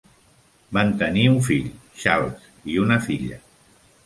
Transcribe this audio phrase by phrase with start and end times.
[0.77, 1.67] Van tenir un fill,
[2.05, 3.41] Charles, i una filla.